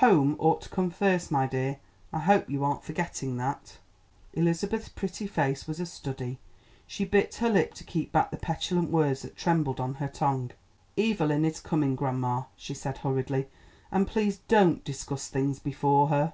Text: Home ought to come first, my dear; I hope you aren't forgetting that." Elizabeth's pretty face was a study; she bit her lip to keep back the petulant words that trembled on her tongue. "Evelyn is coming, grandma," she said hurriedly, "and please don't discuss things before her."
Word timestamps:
Home 0.00 0.34
ought 0.38 0.62
to 0.62 0.70
come 0.70 0.88
first, 0.88 1.30
my 1.30 1.46
dear; 1.46 1.78
I 2.10 2.20
hope 2.20 2.48
you 2.48 2.64
aren't 2.64 2.84
forgetting 2.84 3.36
that." 3.36 3.76
Elizabeth's 4.32 4.88
pretty 4.88 5.26
face 5.26 5.68
was 5.68 5.78
a 5.78 5.84
study; 5.84 6.38
she 6.86 7.04
bit 7.04 7.34
her 7.34 7.50
lip 7.50 7.74
to 7.74 7.84
keep 7.84 8.10
back 8.10 8.30
the 8.30 8.38
petulant 8.38 8.88
words 8.88 9.20
that 9.20 9.36
trembled 9.36 9.80
on 9.80 9.96
her 9.96 10.08
tongue. 10.08 10.52
"Evelyn 10.96 11.44
is 11.44 11.60
coming, 11.60 11.96
grandma," 11.96 12.44
she 12.56 12.72
said 12.72 12.96
hurriedly, 12.96 13.48
"and 13.92 14.06
please 14.08 14.38
don't 14.48 14.82
discuss 14.84 15.28
things 15.28 15.58
before 15.58 16.08
her." 16.08 16.32